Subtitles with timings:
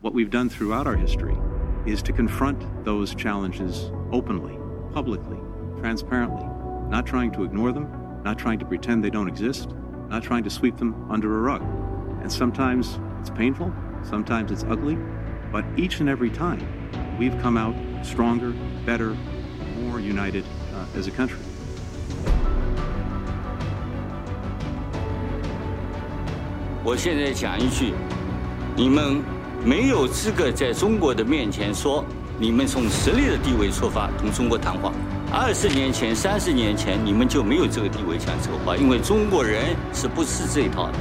[0.00, 1.36] What we've done throughout our history
[1.86, 4.58] is to confront those challenges openly,
[4.92, 5.38] publicly,
[5.80, 6.44] transparently,
[6.90, 7.88] not trying to ignore them,
[8.22, 9.70] not trying to pretend they don't exist,
[10.08, 11.62] not trying to sweep them under a rug.
[12.20, 14.98] And sometimes it's painful, sometimes it's ugly,
[15.50, 16.60] but each and every time
[17.18, 17.74] we've come out
[18.04, 18.52] stronger,
[18.84, 19.16] better,
[19.80, 20.44] more united
[20.74, 21.38] uh, as a country.
[26.82, 27.94] 我现在讲一句，
[28.76, 29.37] 你们。
[29.65, 32.03] 没有资格在中国的面前说
[32.39, 34.91] 你们从实力的地位出发同中国谈话。
[35.31, 40.93] 二十年前、三十年前，你们就没有这个地位讲这个话，因为中国人是不吃这一套的。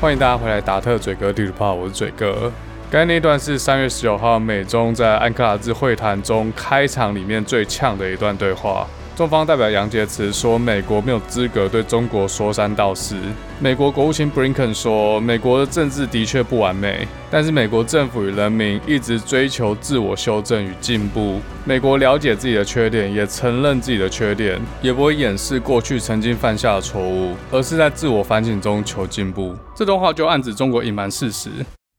[0.00, 2.52] 欢迎大家回来，达特嘴哥地图炮，我是嘴哥。
[2.90, 8.86] 该那段是三月十九号美中在安克拉治会谈中开场里面最呛的一段对话。
[9.14, 13.14] 中方代表杨洁篪说，美国没有资格对中国说三道四。
[13.60, 21.40] 美国国务卿布林肯说，美国的政治的确不完美，但是美国政府与人民一直追求自我修正与进步。
[21.66, 29.54] 美国了解自己的缺点，也承认自己的缺点，也不会掩饰过去曾经犯下的错误，而是在自我反省中求进步。
[29.74, 31.50] 这段话就暗指中国隐瞒事实。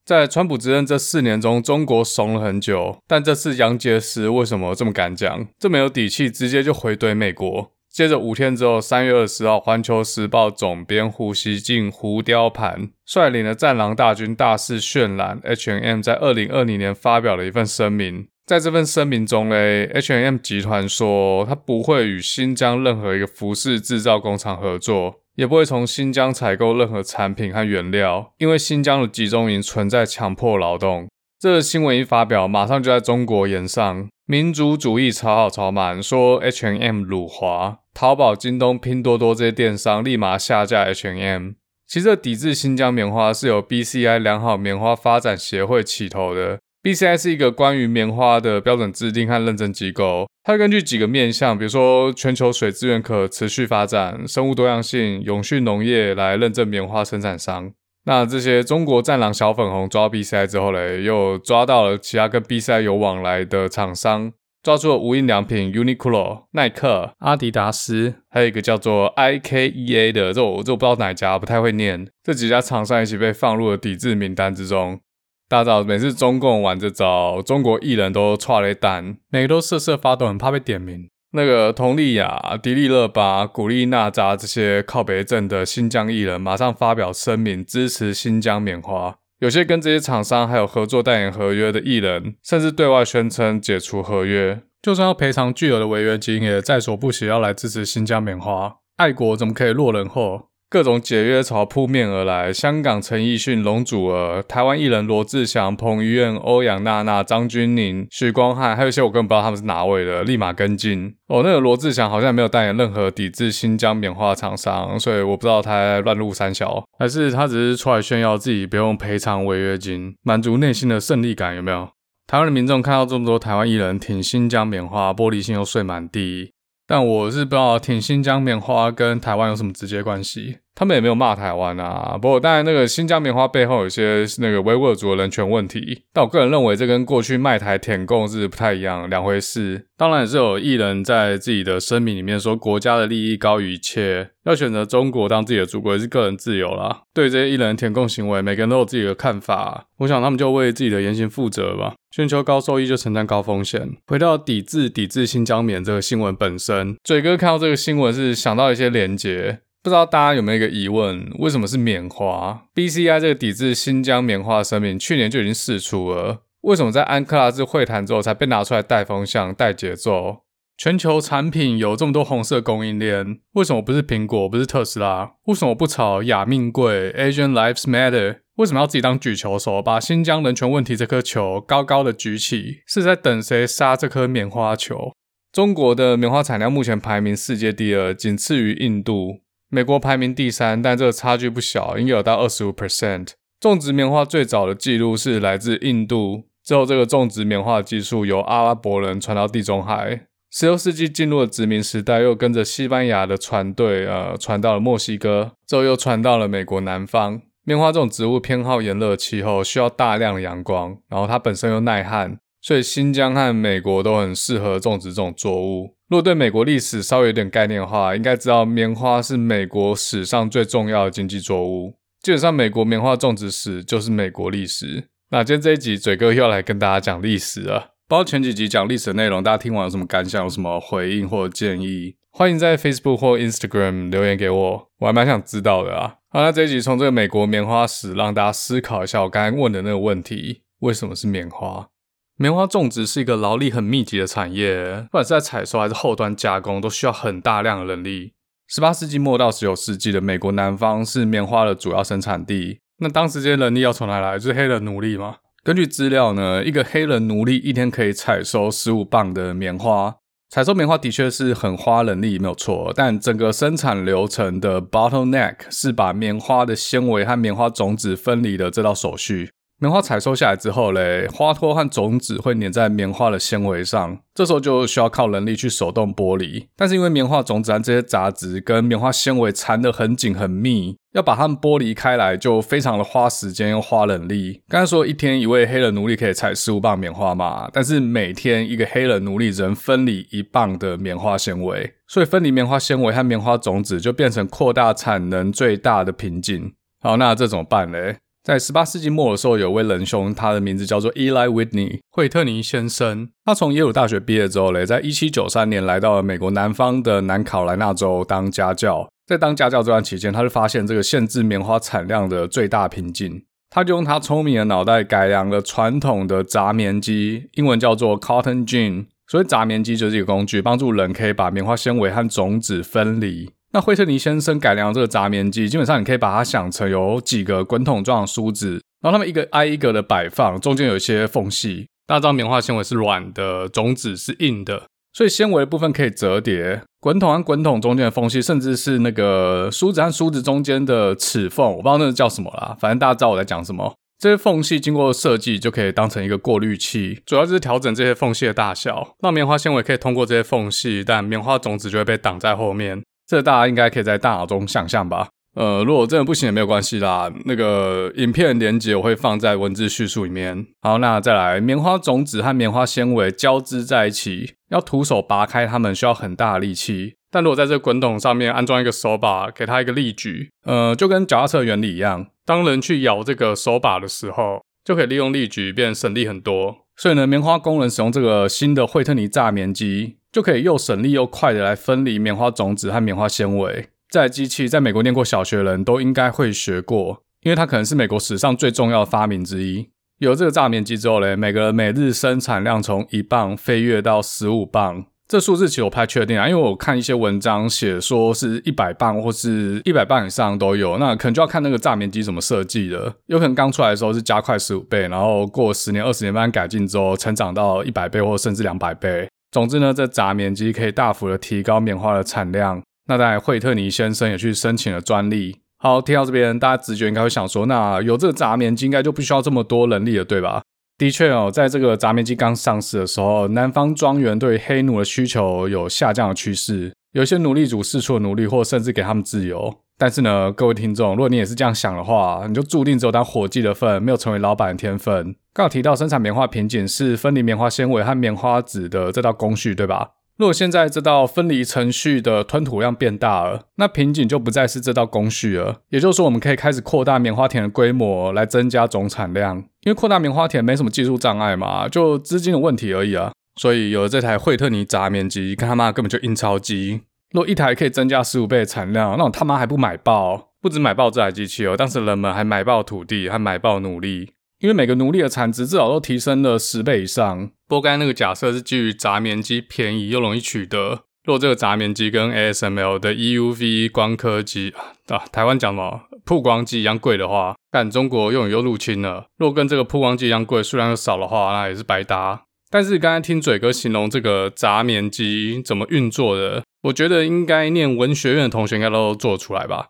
[0.09, 7.71] 在川普执政这四年中，中国怂了很久，但这次杨洁篪为什么这么敢讲，这么有底气，直接就回怼美国？
[7.91, 18.29] 接着五天之后，三月二十号，《环球时报》总编胡锡进、胡雕盘率领的战狼大军大肆渲染 H&M 在二零二零年发表了一份声明。
[18.47, 25.21] 在这份声明中嘞，H&M 集团说，他不会与新疆任何一个服饰制造工厂合作。
[25.39, 31.07] 也不会从新疆采购任何产品和原料，因为新疆的集中营存在强迫劳动。
[31.39, 41.51] 这个新闻一发表，马上就在中国炎上，民族主义炒好炒满，说 H&M 辱华，淘宝、京东、拼多多这些电商立马下架 H&M。
[41.87, 46.59] 其实抵制新疆棉花是由 BCI 良好棉花发展协会起头的。
[46.81, 57.73] BCI 是一个关于棉花的标准制定和认证机构，它根据几个面向，比如说全球水资源可持续发展、生物多样性、永续农业来认证棉花生产商。
[58.05, 64.31] 那这些中国战狼小粉红抓 BCI 之后嘞，又抓到了其他跟 BCI 有往来的厂商，
[64.63, 72.07] 抓住了无印良品、Uniqlo、耐克、阿迪达斯，还有一个叫做 IKEA 的，这我这我不知道哪家，不太会念。
[72.23, 75.01] 这几家厂商一起被放入了抵制名单之中。
[75.49, 81.09] 大家知道，每次中共玩这招，中国艺人都踹了一单，每个都瑟瑟发抖，很怕被点名。
[81.31, 89.15] 那个佟丽娅、迪丽热巴、古力娜扎这些靠北镇的新疆艺人，马上发表声明支持新疆棉花。
[89.39, 98.75] 有些跟这些厂商还有合作代言合约的艺人，甚至对外宣称解除合约，就算要赔偿巨额的违约金，也在所不惜要来支持新疆棉花。
[98.97, 100.48] 爱国怎么可以落人后？
[100.71, 111.11] 各种解约潮扑面而来，香港陈奕迅、容祖儿，台湾艺人罗志祥、彭于晏、欧阳娜娜、张钧甯、许光汉，还有一些我根本不知道他们是哪位的，立马跟进。
[111.27, 121.89] 哦，那个罗志祥好像没有代言任何抵制新疆棉花厂商，所以我不知道他在乱入三小，还是他只是出来炫耀自己不用赔偿违约金，满足内心的胜利感，有没有？
[122.27, 126.51] 台湾的民众看到这么多台湾艺人挺新疆棉花，玻璃心又碎满地。
[126.89, 132.17] 但我是不知道挺新疆棉花跟台湾有什么直接关系，他们也没有骂台湾啊。
[132.19, 139.85] 不过当然，那个新疆棉花背后有些那个维吾尔族的人权问题，但我个人认为这跟过去卖台舔共是不太一样，两回事。
[139.95, 147.03] 当然也是有艺人在自己的声明里面说，国家的利益高于一切，要选择中国当自己的祖国也是个人自由啦。
[147.13, 151.93] 对这些艺人舔共行为，每个人都有自己的看法，我想他们就为自己的言行负责吧。
[152.19, 153.95] 寻求高收益就承担高风险。
[154.07, 166.39] 回到抵制抵制新疆棉这个新闻本身，嘴哥看到这个新闻是想到一些连结，不知道大家有没有一个疑问：为什么是棉花？BCI 这个抵制新疆棉花的声明去年就已经释出了。
[166.63, 170.39] 为什么在安克拉治会谈之后才被拿出来带风向、带节奏？
[170.77, 175.31] 全球产品有这么多红色供应链，为什么不是苹果，不是特斯拉？
[175.45, 178.39] 为什么不炒亚命贵？Asian Lives Matter？
[178.59, 182.81] 为什么要自己当举球手，把新疆人权问题这颗球高高的举起？
[182.85, 185.13] 是在等谁杀这颗棉花球？
[185.53, 189.39] 中国的棉花产量目前排名世界第二，仅次于印度。
[189.69, 193.29] 美国排名第三，但这个差距不小，应该有到二十五 percent。
[193.61, 196.43] 种植棉花最早的记录是来自印度。
[196.65, 200.25] 之后，这个种植棉花的技术由阿拉伯人传到地中海。
[200.51, 205.53] 十六世纪进入了殖民时代，又跟着西班牙的船队，呃，传到了墨西哥。
[205.65, 207.43] 之后又传到了美国南方。
[207.69, 215.95] 棉花这种植物偏好炎热气候，需要大量的阳光，然后它本身又耐旱，所以新疆和美国都很适合种植这种作物。
[216.07, 221.93] 如果对美国历史稍微有点概念的话，应该知道棉花是美国史上最重要的经济作物。
[222.23, 225.07] 基本上，美国棉花种植史就是美国历史。
[225.29, 227.91] 那今天这一集，嘴哥又要来跟大家讲历史了。
[228.07, 232.15] 不知道前几集讲历史的内容，大家听完有什么感想，有什么回应或者建议？
[232.31, 236.15] 欢迎在 Facebook 或 Instagram 留言给我，我还蛮想知道的啊。
[236.29, 241.89] 好，那这一集从这个美国棉花史，让大家思考一下我刚才问的那个问题：为什么是棉花？
[242.37, 248.33] 棉花种植是一个劳力很密集的产业，不管是在采收还是后端加工，都需要很大量的人力。
[248.67, 254.37] 十八世纪末到十九世纪的美国南方是棉花的主要生产地，那当时这些人力要从哪来？
[254.37, 255.37] 就是黑人奴隶嘛。
[255.63, 260.15] 根据资料呢，一个黑人奴隶一天可以采收十五磅的棉花。
[260.51, 262.91] 采收棉花的确是很花人力，没有错。
[262.95, 269.51] 但整个生产流程的 bottleneck 是把棉花的纤维和棉花种子分离的这道手续。
[269.79, 276.67] 棉花采收下来之后嘞，花托和种子会粘在棉花的纤维上，这时候就需要靠人力去手动剥离。
[276.75, 284.61] 但是因为棉花种子和这些杂质跟棉花纤维缠得很紧很密，要把它们剥离开来就非常的花时间又花人力。
[284.67, 296.73] 刚才说一天一位黑人奴隶可以采十五磅棉花嘛，但是每天一个黑人奴隶只能分离一磅的棉花纤维，所以分离棉花纤维和棉花种子就变成扩大产能最大的瓶颈。
[297.01, 298.17] 好，那这怎么办嘞？
[298.43, 303.29] 在十八世纪末的时候，有位仁兄，他的名字叫做 Eli Whitney，惠特尼先生。
[303.45, 309.07] 他从耶鲁大学毕业之后嘞，在一七九三年来到了美国南方的南卡罗来纳州当家教。
[309.29, 313.43] 在当家教这段期间，他就发现这个限制棉花产量的最大瓶颈。
[313.69, 319.05] 他就用他聪明的脑袋改良了传统的轧棉机，英文叫做 Cotton Gin。
[319.27, 323.51] 所谓轧棉机就是一个工具，帮助人可以把棉花纤维和种子分离。
[323.71, 331.85] 那惠特尼先生改良这个轧棉机，基本上你可以把它想成有几个滚筒状的梳子，然后它们一个挨一个的摆放，中间有一些缝隙。
[332.07, 336.81] 大家知道棉花纤维是软的，种子是硬的，所以纤维的部分可以折叠。
[337.01, 343.93] 滚筒和滚筒中间的缝隙，甚至是那个梳子和梳子中间的齿缝，我不知道那个叫什么啦，反正大家知道我在讲什么。
[344.19, 353.01] 这些缝隙经过设计，就可以当成一个过滤器，主要就是调整这些缝隙的大小，让棉花纤维可以通过这些缝隙，但棉花种子就会被挡在后面。
[353.25, 355.29] 这大家应该可以在大脑中想象吧？
[355.55, 357.31] 呃，如果真的不行也没有关系啦。
[357.45, 360.67] 那个影片连接我会放在文字叙述里面。
[360.81, 367.15] 好，那再来，棉花种子和棉花纤维交织在一起，要徒手拔开它们需要很大的力气。
[367.31, 376.77] 但如果在这滚筒上面安装一个手把，给它一个力矩，呃，就跟脚踏车原理一样，当人去摇这个手把的时候，就可以利用力矩变省力很多。
[376.95, 380.15] 所以呢，棉花工人使用这个新的惠特尼轧棉机。
[380.31, 383.89] 就可以又省力又快的来分离棉花种子和棉花纤维。
[384.09, 389.89] 在机器在美国念过小学的人都应该会学过，因为它可能是美国史上最重要的发明之一。
[390.17, 395.05] 有了这个轧棉机之后嘞，每个每日生产量从一磅飞跃到十五磅。
[395.27, 403.13] 这数字其实我不太确定啊，因为我看一些文章写说是一百磅或是一百磅以上都有，那可能就要看那个轧棉机怎么设计的。
[403.27, 409.29] 有可能刚出来的时候是加快十五倍，然后过十年、二十年慢慢改进之后，成长到一百倍或甚至两百倍。
[409.51, 412.81] 总之呢，这轧棉机可以大幅的提高棉花的产量。
[413.09, 415.57] 那在，惠特尼先生也去申请了专利。
[415.79, 420.61] 好，听到这边，大家直觉应该会想说，那有这个轧棉机，应该就不需要这么多人力了，对吧？
[420.95, 429.75] 的确哦，在这个轧棉机刚上市的时候，南方庄园对黑奴的需求有下降的趋势，有些奴隶主释出了奴隶，或甚至给他们自由。
[429.97, 435.35] 但是呢，各位听众，如果你也是这样想的话，你就注定只有当伙计的份，没有成为老板的天分。
[435.51, 440.11] 刚好提到生产棉花瓶颈是分离棉花纤维和棉花籽的这道工序，对吧？
[440.39, 445.81] 如果现在这道分离程序的吞吐量变大了，那瓶颈就不再是这道工序了。
[445.89, 453.33] 也就是说，我们可以开始扩大棉花田的规模来增加总产量，因为扩大棉花田没什么技术障碍嘛，就资金的问题而已啊。
[453.59, 457.01] 所以有了这台惠特尼轧棉机，看他妈根本就印钞机。
[457.33, 460.51] 如果一台可以增加十五倍的产量，那我他妈还不买爆？
[460.61, 467.51] 不止买爆这台机器哦，当时人们还买爆土地，还买爆奴隶，因为每个奴隶的产值至少都提升了十倍以上。
[467.69, 471.03] 不过刚才那个假设是基于轧棉机便宜又容易取得。
[471.23, 474.73] 若这个轧棉机跟 ASML 的 EUV 光刻机
[475.05, 479.27] 啊，台湾讲什么曝光机一样贵的话，但中国用语又入侵了。
[479.37, 482.45] 若跟这个曝光机一样贵，数量又少的话，那也是白搭。
[482.71, 486.63] 但是刚才听嘴哥形容这个轧棉机怎么运作的。
[486.83, 489.89] 我觉得应该念文学院的同学应该都做出来吧。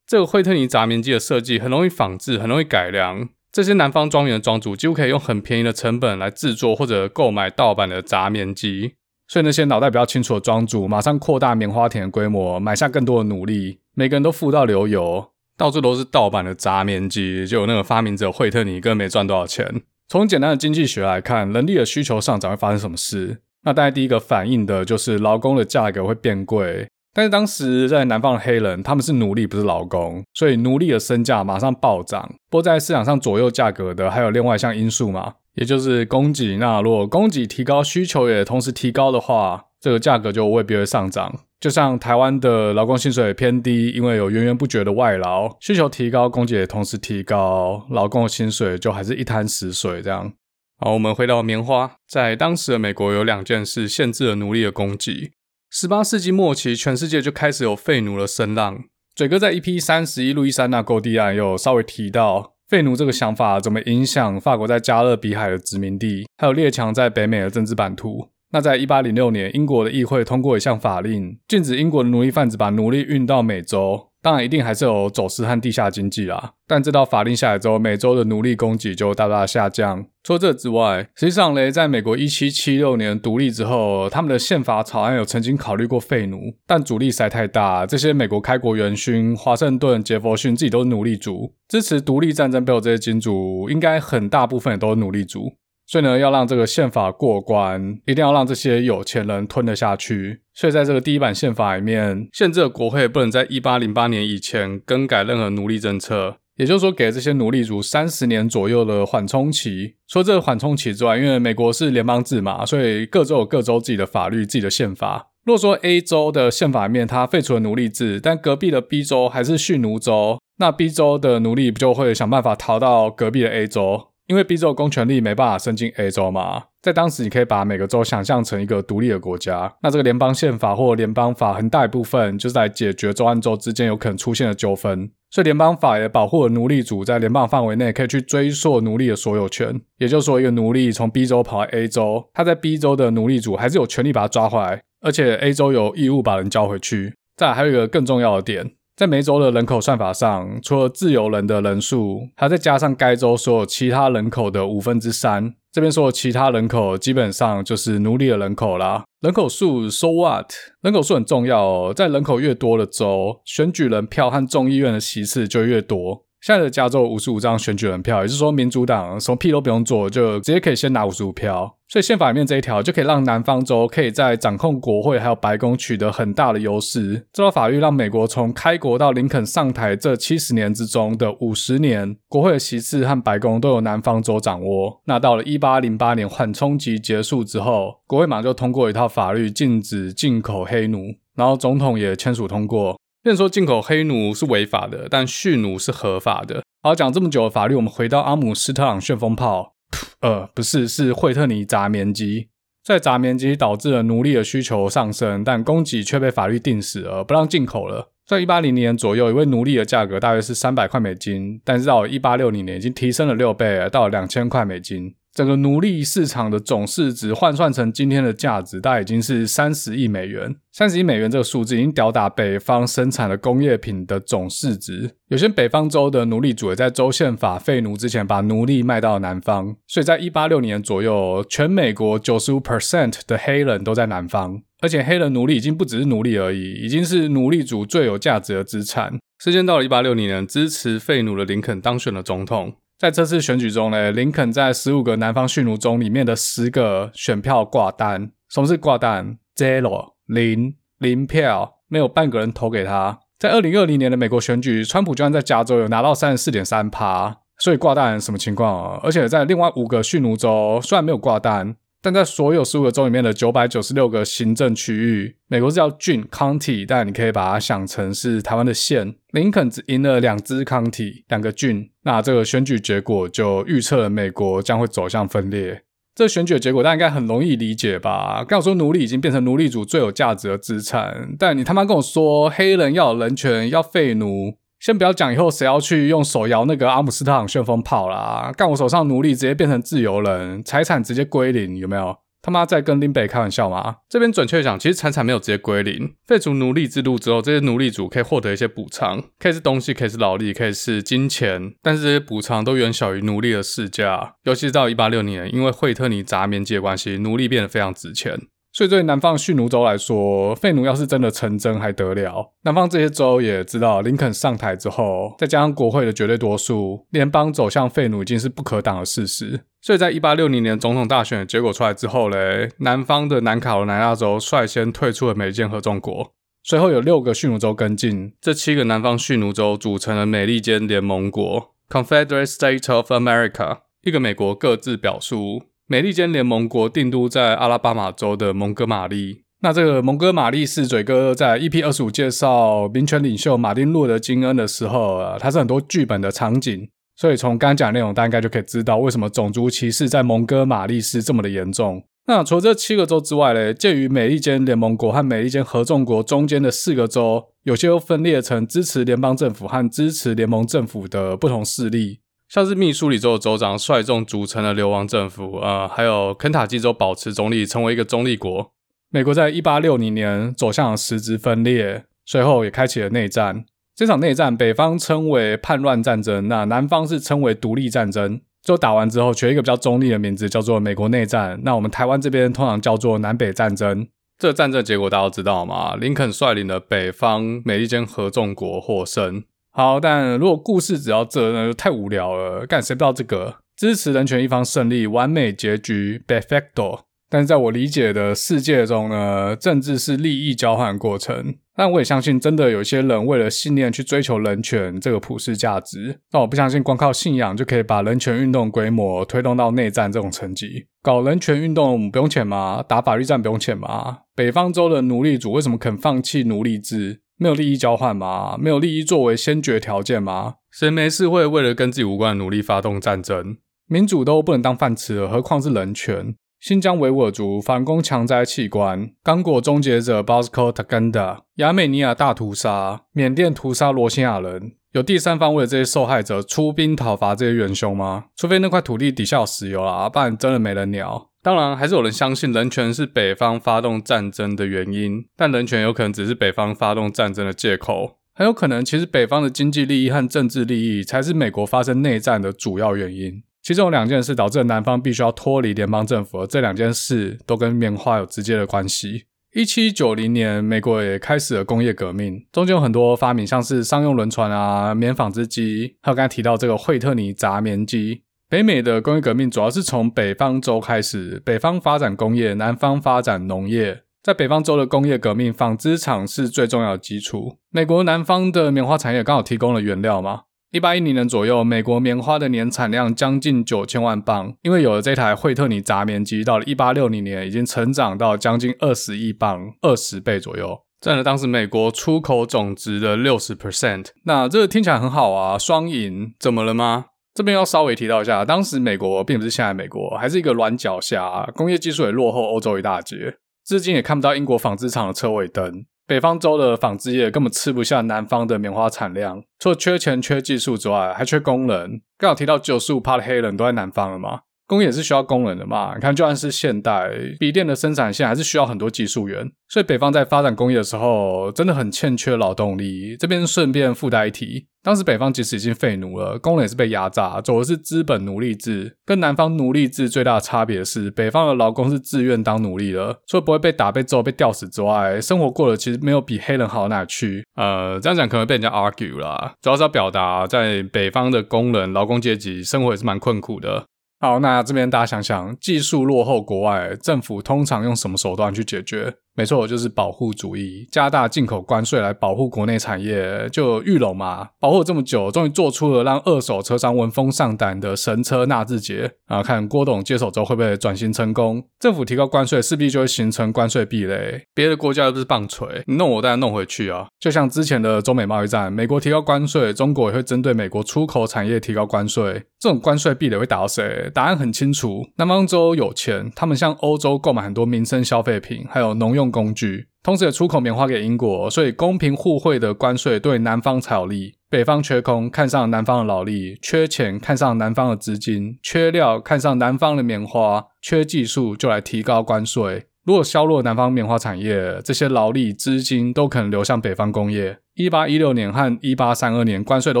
[0.06, 3.28] 这个惠特尼轧棉机的设计很容易仿制，很容易改良。
[3.54, 8.94] 这些南方庄园的庄主几乎可以用很便宜的成本来制作或者购买盗版的轧棉机。
[9.28, 17.46] 所以那些脑袋比较清楚的庄主马上扩大棉花田的规模，买下更多的奴隶，每个人都富到流油，到处都是盗版的轧棉机。
[17.46, 19.82] 就有那个发明者惠特尼根本没赚多少钱。
[20.08, 23.38] 从简单的经济学来看，人力的需求上涨会发生什么事？
[23.62, 26.88] 那大概第一个反应的就是劳工的价格会变贵。
[27.14, 32.28] 但是当时在南方的黑人，他们是奴隶，不是劳工，所以奴隶的身价马上暴涨。
[32.50, 36.56] 不过在市场上左右价格的还有另外一项因素嘛，也就是供给。
[36.56, 41.40] 那如果供给提高，需求也同时提高的话，这个价格就未必会上涨。
[41.60, 50.32] 就像台湾的劳工薪水偏低，因为有源源不绝的外劳，需求提高，供给也同时提高，劳工的薪水就还是一滩死水这样。
[50.76, 55.30] 好，我们回到棉花，在当时的美国有两件事限制了奴隶的供给。
[55.76, 58.84] 十八世纪末期，全世界就开始有废奴的声浪。
[59.16, 68.28] 嘴哥在一 p 三十一路易珊那购地案有稍微提到废奴这个想法怎么影响法国在加勒比海的殖民地，还有列强在北美的政治版图。
[68.52, 74.10] 那在一八零六年，英国的议会通过一项法令，禁止英国的奴隶贩子把奴隶运到美洲。
[74.24, 76.54] 当然，一定还是有走私和地下经济啦。
[76.66, 80.06] 但这道法令下来之后，美洲的奴隶供给就大大下降。
[80.22, 87.84] 除了这之外，实际上嘞，在美国一七七六年独立之后，他们的宪法草案有曾经考虑过废奴，但阻力实在太大。
[87.84, 95.52] 这些美国开国元勋，华盛顿、杰佛逊自己都是奴隶主，支持独立战争背后这些金主，应该很大部分也都是奴隶主。
[95.86, 100.40] 所以呢，要让这个宪法过关，一定要让这些有钱人吞得下去。
[100.54, 109.96] 所以在这个第一版宪法里面，限制了国会不能在一八零八年以前更改任何奴隶政策，也就是说，给这些奴隶主三十年左右的缓冲期。
[110.08, 115.28] 除了这个缓冲期之外，因为美国是联邦制嘛，所以各州有各州自己的法律、自己的宪法。
[115.44, 124.13] 如果说 A 州的宪法里面它废除了奴隶制，但隔壁的 B 州还是蓄奴州，那 B 州的奴隶不就会想办法逃到隔壁的 A 州？
[124.26, 129.74] 因为 B 州的公权力没办法伸进 A 州嘛，在当时你可以把每个州想象成一个独立的国家。
[129.82, 139.78] 那这个联邦宪法或联邦法很大一部分就是来解决州和州之间有可能出现的纠纷，所以联邦法也保护了奴隶主在联邦范围内可以去追溯奴隶的所有权。
[139.98, 147.14] 也就是说，一个奴隶从 B 州跑到 A 州，他在 B 州的奴隶主还是有权利把他抓回来，而且 A 州有义务把人交回去。
[147.36, 148.72] 再来还有一个更重要的点。
[148.96, 155.52] 在梅州的人口算法上，除了自由人的人数，还再加上该州所有其他人口的五分之三。
[155.72, 159.02] 这边所有其他人口，基本上就是奴隶的人口啦。
[159.20, 160.52] 人口数，so what？
[160.82, 166.24] 人口数很重要哦，在人口越多的州，选举人票和众议院的席次就越多。
[166.44, 171.78] 现在的加州五十五张选举人票，也就是说，民主党什么屁都不用做，就直接可以先拿五十五票。
[171.88, 177.26] 所以宪法里面这一条就可以让南方州可以在掌控国会还有白宫取得很大的优势。
[177.32, 185.00] 这条法律让美国从开国到林肯上台这七十年之中的五十年，国会的席次和白宫都有南方州掌握。
[185.06, 193.00] 那到了一八零八年缓冲期结束之后，国会马上就通过一套法律，禁止进口黑奴，然后总统也签署通过。
[193.24, 196.62] 虽然说进口黑奴是违法的，但蓄奴是合法的。
[196.82, 199.76] 好，讲这么久的法律，我们回到阿姆斯特朗旋风炮，
[200.20, 202.50] 呃，不是，是惠特尼砸棉机。
[202.84, 208.10] 在砸棉机导致了奴隶的需求上升，但供给却被法律定死了，不让进口了。
[208.26, 215.14] 在一八零年左右，一位奴隶的价格大约是三百块美金，但是到一八六零年，已经提升了六倍，到了两千块美金。
[215.34, 220.54] 整个奴隶市场的总市值换算成今天的价值，大概已经是三十亿美元。
[220.70, 225.10] 三十亿美元这个数字已经吊打北方生产的工业品的总市值。
[225.28, 239.18] 有些北方州的奴隶主也在州宪法废奴之前把奴隶卖到南方，所以在一八六年左右，全美国九十五 percent 的黑人都在南方，而且黑人奴隶已经不只是奴隶而已，已经是奴隶主最有价值的资产。
[239.42, 242.74] 时间到了一八六零年，支持废奴的林肯当选了总统。
[242.96, 248.30] 在这次选举中呢，林肯在十五个南方蓄奴州里面的十个选票挂单。
[248.48, 253.18] 什么是挂单？Zero 零零票，没有半个人投给他。
[253.38, 259.00] 在二零二零年的美国选举，川普居然在加州有拿到三十四点三趴，所以挂单什么情况啊？
[259.02, 261.76] 而且在另外五个蓄奴州，虽然没有挂单。
[262.04, 269.14] 但在所有十五个州里面的九百九十六个行政区域，美国是叫郡 （county），但你可以把它想成是台湾的县。
[269.30, 275.84] 林肯只赢了两支 county，两个郡，那这个选举结果就预测了美国将会走向分裂。
[276.14, 278.44] 这选举的结果大家应该很容易理解吧？
[278.46, 284.58] 刚我说奴隶已经变成奴隶主最有价值的资产，但你他妈跟我说黑人要有人权，要废奴。
[284.84, 292.14] 先不要讲以后谁要去用手摇那个阿姆斯特朗旋风炮啦，干我手上奴隶直接变成自由人，财产直接归零，有没有？
[292.42, 293.96] 他妈在跟林北开玩笑吗？
[294.10, 308.38] 这边准确讲，其实财产没有直接归零，废除奴隶制度之后，这些奴隶主可以获得一些补偿，可以是东西，可以是劳力，可以是金钱，但是这些补偿都远小于奴隶的市价，尤其是到一八六年，因为惠特尼砸棉机的关系，奴隶变得非常值钱。
[308.74, 312.52] 所以对南方蓄奴州来说，废奴要是真的成真还得了？
[312.62, 319.60] 南方这些州也知道，林肯上台之后，再加上国会的绝对多数，联邦走向废奴已经是不可挡的事实。
[319.80, 326.32] 所以在一八六零年总统大选的结果出来之后嘞，南方的南卡罗来纳州率先退出了美利坚合众国，
[326.64, 335.62] 随后有六个蓄奴州跟进，这七个南方蓄奴州组成了美利坚联盟国 （Confederate States of America），一个美国各自表述。
[335.86, 339.42] 美利坚联盟国定都在阿拉巴马州的蒙哥马利。
[339.60, 346.88] 那这个蒙哥马利是嘴哥在 EP 二十五介绍民权领袖马丁路德金恩的时候，啊，它是很多剧本的场景。
[347.16, 352.02] 所以从刚刚讲内容，大家应该就可以知道为什么种族歧视在蒙哥马利是这么的严重。
[352.26, 362.20] 那除了这七个州之外嘞，介于美利坚联盟国和美利坚合众国中间的四个州，有些又分裂成支持联邦政府和支持联盟政府的不同势力。
[362.54, 368.70] 像是密苏里州的州长率众组成了流亡政府，呃，还有肯塔基州保持中立，成为一个中立国。
[369.10, 373.64] 美国在一八六零年走向了实质分裂，随后也开启了内战。
[373.96, 378.40] 这场内战北方称为叛乱战争，那南方是称为独立战争。
[378.62, 381.60] 就打完之后，取一个比较中立的名字，叫做美国内战。
[381.64, 384.06] 那我们台湾这边通常叫做南北战争。
[384.38, 385.96] 这个战争结果大家都知道吗？
[385.96, 389.42] 林肯率领的北方美利坚合众国获胜。
[389.76, 392.64] 好，但如果故事只要这，那就太无聊了。
[392.64, 393.56] 干，谁不知道这个？
[393.76, 397.00] 支持人权一方胜利，完美结局，perfecto。
[397.28, 401.56] 但是在我理解的世界中呢，政治是利益交换过程。
[401.74, 406.20] 但我也相信，真的有些人为了信念去追求人权这个普世价值。
[406.30, 410.86] 但我不相信光靠信仰就可以把人权运动规模推动到内战这种层级。
[411.02, 412.84] 搞人权运动不用钱吗？
[412.88, 414.18] 打法律战不用钱吗？
[414.36, 417.22] 北方州的奴隶主为什么肯放弃奴隶制？
[417.36, 418.56] 没有利益交换吗？
[418.58, 420.54] 没有利益作为先决条件吗？
[420.70, 423.56] 谁没事会为了跟自己无关的努力发动战争？
[423.86, 426.34] 民主都不能当饭吃了，何况是人权？
[426.60, 438.26] 新疆维吾尔族反攻强摘器官，刚果终结者 Bosco Ntaganda，亚美尼亚大屠杀，缅甸屠杀罗兴亚人，有第三方为了这些受害者出兵讨伐这些元凶吗？
[438.36, 441.28] 除非那块土地底下有石油啦，不然真的没人鸟。
[441.44, 453.42] 当然，还是有人相信人权是北方发动战争的原因，但人权有可能只是北方发动战争的借口，很有可能其实北方的经济利益和政治利益才是美国发生内战的主要原因。
[453.62, 459.24] 其中有两件事导致南方必须要脱离联邦政府，而这两件事都跟棉花有直接的关系。
[459.54, 468.22] 一七九零年，美国也开始了工业革命，中间有很多发明，像是商用轮船啊、棉纺织机，还有刚才提到这个惠特尼轧棉机。
[468.54, 474.04] 北美的工业革命主要是从北方州开始，北方发展工业，南方发展农业。
[474.22, 477.58] 在北方州的工业革命，纺织厂是最重要的基础。
[477.72, 480.42] 美国南方的棉花产业刚好提供了原料嘛。
[480.70, 494.10] 一八一零年左右，美国棉花的年产量将近九千万磅，因为有了这台惠特尼轧棉机，到了一八六零年，已经成长到将近二十亿磅，二十倍左右，占了当时美国出口总值的六十 percent。
[494.26, 497.06] 那这个听起来很好啊，双赢，怎么了吗？
[497.34, 505.84] 这边要稍微提到一下，当时美国并不是现在美国，还是一个软脚虾，工业技术也落后欧洲一大截，至今也看不到英国纺织厂的车尾灯。
[506.06, 512.02] 北方州的纺织业根本吃不下南方的棉花产量，除了缺钱、缺技术之外，还缺工人。
[512.16, 514.40] 刚好提到九十五趴的黑人都在南方了嘛。
[514.66, 515.92] 工业也是需要工人的嘛？
[515.94, 519.50] 你看，就算是现代笔电的生产线，还是需要很多技术员。
[519.68, 523.16] 所以北方在发展工业的时候，真的很欠缺劳动力。
[523.18, 528.96] 这边顺便附带一提，当时北方即使已经废奴了，工人也是被压榨，走的是资本奴隶制。
[529.04, 537.44] 跟南方奴隶制最大的差别是，北方的劳工是自愿当奴隶的，所以不会被打、被揍、被吊死之外，生活过得其实没有比黑人好哪去。
[537.56, 543.84] 呃，这样讲可能被人家 argue 啦，主要是要表达在北方的工人、劳工阶级生活也是蛮困苦的。
[544.20, 549.16] 好，那这边大家想想，技术落后国外，政府通常用什么手段去解决？
[549.36, 559.42] 没错，我就是保护主义，加大进口关税来保护国内产业，就玉龙嘛，保护了这么久，终于做出了让二手车商闻风丧胆的神车纳智捷啊！
[559.42, 561.64] 看郭董接手之后会不会转型成功？
[561.80, 567.08] 政府提高关税，势必就会形成关税壁垒，别的国家又不是棒槌，你弄我当然弄回去啊！
[567.18, 574.08] 就像之前的中美贸易战，美国提高关税，中国也会针对美国出口产业提高关税，这种关税壁垒会打到谁？
[574.14, 579.23] 答案很清楚，南方州有钱，他们向欧洲购买很多民生消费品，还有农用。
[579.30, 584.34] 工具，同时也出口棉花给英国，所以公平互惠的关税对南方才有利。
[584.50, 592.86] 北方缺工，看上南方的劳力；缺钱，看上南方的资金；缺料，看上南方的棉花；缺技术，就来提高关税。
[593.04, 597.58] 如果削弱南方棉花产业，这些劳力、资金都可能流向北方工业。
[597.74, 600.00] 一八一六年和一八三二年关税都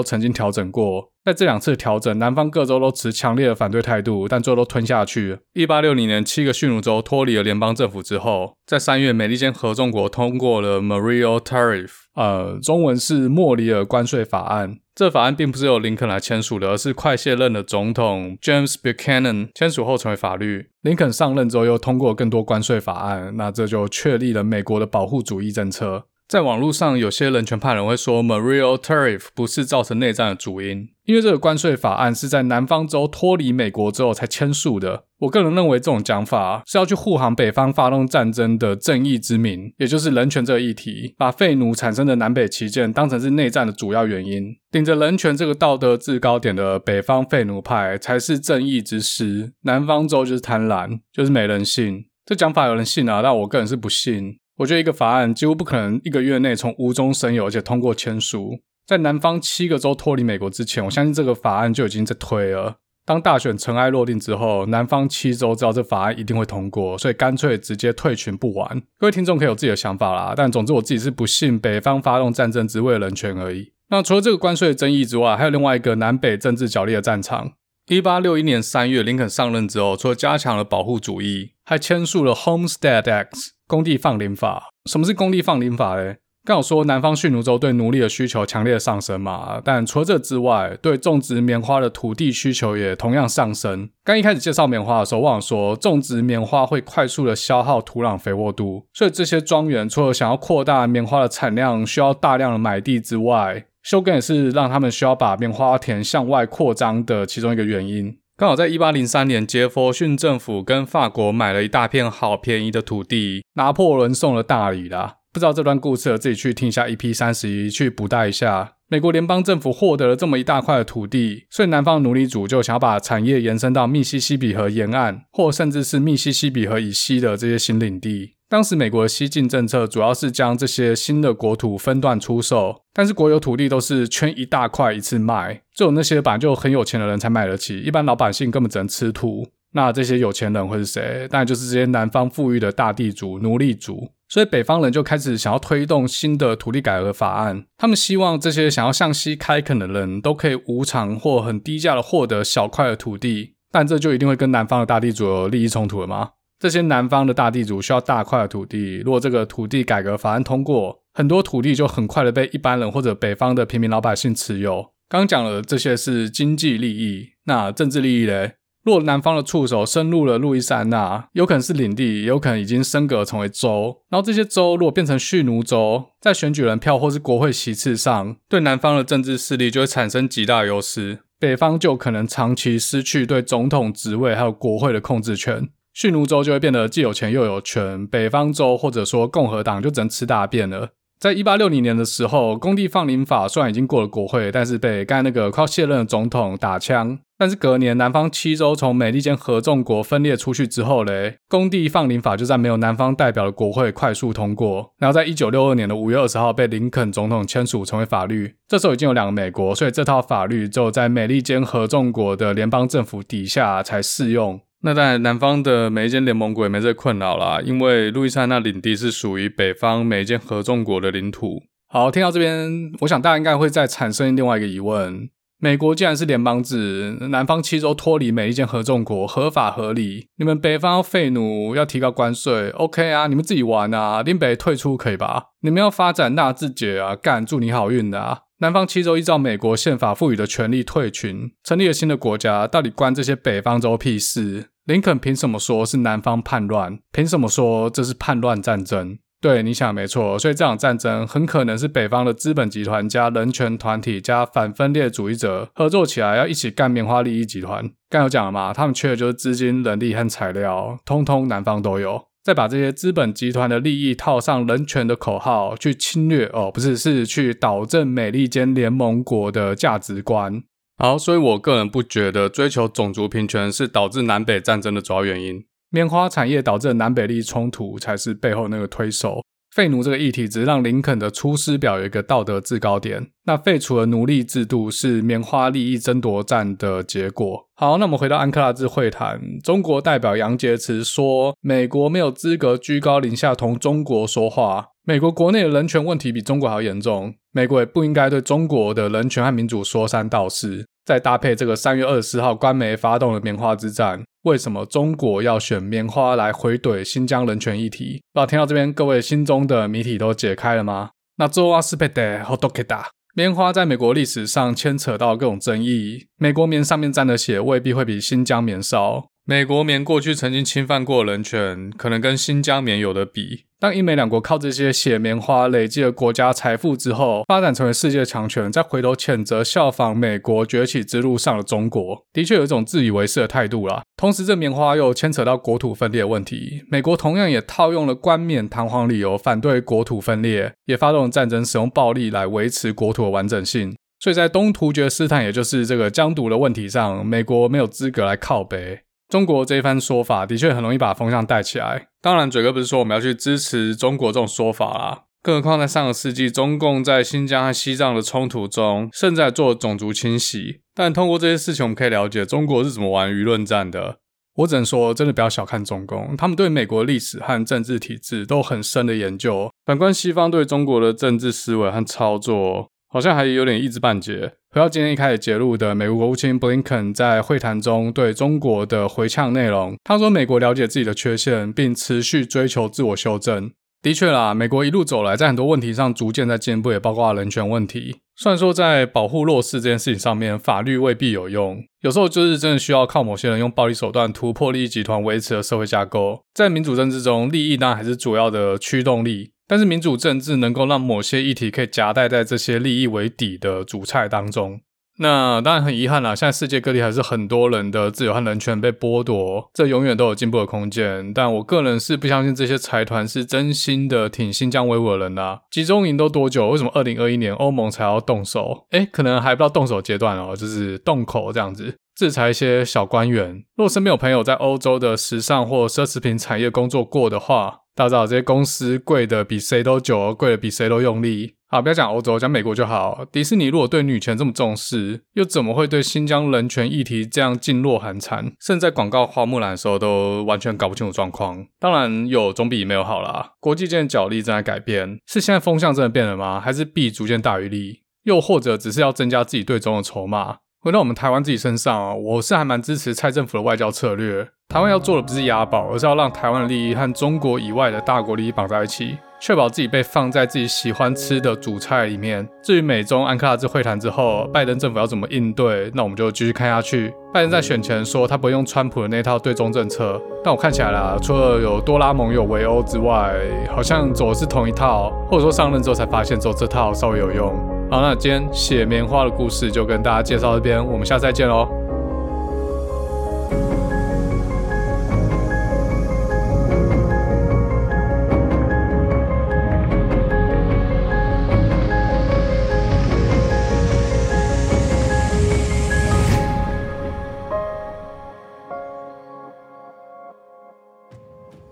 [0.00, 5.38] 曾经调整过，在这两次调整，南方各州都持强烈的反对态度，但最后都吞下去。
[5.54, 14.76] 一八六零年，七个蓄奴州脱离了联邦政府之后，在三月，美利坚合众国通过了 Monroe Tariff，呃，中文是莫里尔关税法案。
[14.94, 20.68] 这法案并不是由林肯来签署的，而是快卸任的总统 James Buchanan 签署后成为法律。
[20.82, 26.04] 林肯上任之后又通过更多关税法案，那这就确立了美国的保护主义政策。
[26.26, 35.04] 在网络上，有些人权派人会说，Monroe Tariff 不是造成内战的主因，因为这个关税法案是在南方州脱离美国之后才签署的。
[35.18, 44.56] 我个人认为，这种讲法是要去护航北方发动战争的正义之名，也就是人权这个议题，把废奴产生的南北旗舰当成是内战的主要原因。
[44.70, 52.06] 顶着人权这个道德制高点的北方废奴派才是正义之师，南方州就是贪婪，就是没人性。
[52.24, 54.38] 这讲法有人信啊，但我个人是不信。
[54.58, 58.60] 我觉得一个法案几乎不可能一个月内从无中生有，而且通过签署。
[58.86, 62.76] 在南方七个州脱离美国之前，我相信这个法案就已经在推了。
[63.06, 68.82] 当大选尘埃落定之后，南方七州知道这法案一定会通过，所以干脆直接退群不玩。
[68.98, 73.72] 各位听众可以有自己的想法啦，但总之我自己是不信北方发动战争只为了人权而已。
[73.88, 77.52] 那除了这个关税的争议之外，还有另外一个南北政治角力的战场。
[77.88, 83.53] 一八六一年三月，林肯上任之后，除了加强了保护主义，还签署了 Homestead Act。
[83.66, 86.18] 工地放领法，什么是工地放领法嘞？
[86.46, 93.88] 刚好说南方蓄奴州对奴隶的需求强烈的上升嘛，但除了这之外，对种植棉花的土地需求也同样上升。
[94.04, 108.18] 刚一开始介绍棉花的时候，忘了说种植棉花会快速的消耗土壤肥沃度，所以这些庄园除了想要扩大棉花的产量，需要大量的买地之外，休耕也是让他们需要把棉花田向外扩张的其中一个原因。
[108.36, 115.18] 刚好在一八零三年，杰佛逊政府跟法国买了一大片好便宜的土地，拿破仑送了大礼啦。
[115.32, 118.72] 不知道这段故事，自己去听一下 EP 三十一，去补带一下。
[118.88, 128.33] 美国联邦政府获得了这么一大块的土地，所以南方奴隶主就想要把产业延伸到密西西比河沿岸，或甚至是密西西比河以西的这些新领地。
[128.48, 139.48] 当时美国的西进政策主要是将这些新的国土分段出售，但是国有土地都是圈一大块一次卖，只有那些本来就很有钱的人才买得起，一般老百姓根本只能吃土。
[139.72, 141.26] 那这些有钱人会是谁？
[141.28, 144.08] 当然就是这些南方富裕的大地主、奴隶主。
[144.28, 156.30] 所以北方人就开始想要推动新的土地改革法案，他们希望这些想要向西开垦的人都可以无偿或很低价的获得小块的土地，但这就一定会跟南方的大地主有利益冲突了吗？
[156.64, 164.86] 这些南方的大地主需要大块的土地，如果这个土地改革法案通过，很多土地就很快的被一般人或者北方的平民老百姓持有。
[165.06, 168.54] 刚讲了这些是经济利益，那政治利益嘞？
[168.82, 174.00] 若南方的触手深入了路易斯安那，有可能是领地，也有可能已经升格成为州。
[174.08, 181.18] 然后这些州如果变成蓄奴州，在选举人票或是国会席次上，对南方的政治势力就会产生极大优势。
[181.38, 185.68] 北方就可能长期失去对总统职位还有国会的控制权。
[185.94, 190.88] 蓄奴州就会变得既有钱又有权，北方州或者说共和党就只能吃大便了。
[191.20, 197.18] 在一八六零年的时候，公地放领法虽然已经过了国会，但是被刚才那个快要卸任的总统打枪。
[197.38, 208.54] 但是隔年，南方七州从美利坚合众国分裂出去之后嘞，公地放领法就在没有南方代表的国会快速通过，然后在一九六二年的五月二十号被林肯总统签署成为法律。
[208.68, 214.60] 这时候已经有两个美国，所以这套法律只有在美利坚合众国的联邦政府底下才适用。
[214.86, 221.62] 那当然，南方的美利坚联盟国也没这困扰啦，因为路易斯安那领地是属于北方美利坚合众国的领土。
[221.88, 233.26] 好，听到这边，我想大家应该会再产生另外一个疑问：美国既然是联邦制，南方七州脱离美利坚合众国合法合理，你们北方要废奴要提高关税，OK 啊？
[233.26, 235.44] 你们自己玩啊，林北退出可以吧？
[235.62, 238.40] 你们要发展纳智捷啊，干，祝你好运的啊！
[238.58, 244.68] 南方七州依照美国宪法赋予的权利退群，成立了新的国家，到底关这些北方州屁事？
[244.86, 246.98] 林肯凭什么说是南方叛乱？
[247.10, 249.18] 凭什么说这是叛乱战争？
[249.40, 257.90] 对，你想没错，所以这场战争很可能是北方的资本集团加人权团体加反分裂主义者合作起来，要一起干棉花利益集团。
[258.10, 262.26] 刚有讲了嘛，他们缺的就是资金、人力和材料，通通南方都有。
[262.42, 270.62] 再把这些资本集团的利益套上人权的口号，去侵略哦，不是，是去导正美利坚联盟国的价值观。
[270.96, 275.64] 好，所以我个人不觉得追求种族平权是导致南北战争的主要原因。
[275.90, 279.42] 棉花产业导致南北利益冲突才是背后那个推手。
[279.74, 283.26] 废奴这个议题只是让林肯的出师表有一个道德制高点。
[283.46, 287.68] 那废除了奴隶制度是棉花利益争夺战的结果。
[287.74, 294.90] 好，那我们回到安克拉治会谈，中国代表杨洁篪说，美国没有资格居高临下同中国说话。
[295.02, 300.86] 美国国内的人权问题比中国还要严重，美国也不应该对中国的人权和民主说三道四。
[301.04, 308.22] 再搭配这个三月二十四号官媒发动的棉花之战，为什么中国要选棉花来回怼新疆人权议题？
[308.32, 311.10] 不知道听到这边各位心中的谜题都解开了吗？
[311.36, 319.26] 那做阿斯佩德好多克达，棉花在美国历史上牵扯到各种争议，美国棉上面沾的血未必会比新疆棉少。
[319.46, 323.64] 美国棉过去曾经侵犯过人权，可能跟新疆棉有的比。
[323.84, 334.02] 当英美两国靠这些血棉花累积了国家财富之后，发展成为世界强权，再回头谴责效仿美国崛起之路上的中国，的确有一种自以为是的态度啦。
[334.16, 343.94] 同时，这棉花又牵扯到国土分裂问题，美国同样也套用了冠冕堂皇理由反对国土分裂，也发动战争，使用暴力来维持国土的完整性。
[344.18, 349.00] 所以在东突厥斯坦，也就是这个疆独的问题上，美国没有资格来靠北。
[349.28, 352.08] 中国这一番说法的确很容易把风向带起来。
[352.20, 355.22] 当然，嘴哥不是说我们要去支持中国这种说法啦。
[355.42, 360.80] 更何况在上个世纪，中共在新疆和西藏的冲突中，甚至还做种族清洗。
[360.94, 364.18] 但通过这些事情，我们可以了解中国是怎么玩舆论战的。
[364.58, 369.70] 我只能说，真的不要小看中共，他们对美国历史和政治体制都很深的研究。
[369.84, 374.54] 反观西方对中国的政治思维和操作，好像还有点一知半解。
[374.72, 383.70] 回到今天一开始揭露的美国国务卿布林肯在会谈中对中国的回呛内容，他说美国了解自己的缺陷，并持续追求自我修正。
[384.02, 388.16] 的确啦，美国一路走来，在很多问题上逐渐在进步，也包括人权问题。
[388.34, 396.40] 虽然说在保护弱势这件事情上面，法律未必有用，有时候就是真的需要靠某些人用暴力手段突破利益集团维持的社会架构。
[396.52, 399.52] 在民主政治中，利益当然还是主要的驱动力。
[399.66, 404.80] 但是民主政治能够让某些议题可以夹带在这些利益为底的主菜当中。
[405.18, 411.32] 那当然很遗憾啦，现在世界各地还是很多人的自由和人权被剥夺，这永远都有进步的空间。
[411.32, 415.60] 但我个人是不相信这些财团是真心的挺新疆维吾尔人啦。
[415.70, 416.68] 集中营都多久？
[416.70, 418.88] 为什么二零二一年欧盟才要动手？
[418.90, 423.64] 诶，可能还不到动手阶段哦，就是动口这样子，制裁一些小官员。
[423.76, 431.54] 如果身边有朋友在欧洲的时尚或奢侈品产业工作过的话，大家知道这些公司跪的比谁都久，跪的比谁都用力。
[431.68, 433.24] 好，不要讲欧洲，讲美国就好。
[433.32, 438.52] 迪士尼如果对女权这么重视，又怎么会对新疆人权议题这样噤若寒蝉？
[438.60, 441.66] 甚至在广告花木兰的时候都完全搞不清楚状况。
[441.80, 443.54] 当然有总比没有好啦。
[443.58, 446.60] 国际间的角力正在改变，是现在风向真的变了吗？
[446.60, 448.02] 还是弊逐渐大于利？
[448.22, 450.58] 又或者只是要增加自己对中的筹码？
[450.84, 454.46] 回到我们台湾自己身上啊，我是还蛮支持蔡政府的外交策略。
[454.68, 462.46] 台湾要做的不是押宝，而是要让台湾的利益和中国以外的大国利益绑在一起，确保自己被放在自己喜欢吃的主菜里面。
[462.62, 467.10] 至于美中安克拉治会谈之后，拜登政府要怎么应对，那我们就继续看下去。
[467.32, 473.34] 拜登在选前说他不会用川普的那套对中政策，但我看起来啦，除了有多拉盟友围殴之外，
[473.74, 477.73] 好像走的是同一套，或者说上任之后才发现走这套稍微有用。
[477.90, 481.83] 好，那今天写棉花的故事就跟大家介绍这边，我们下次再见喽。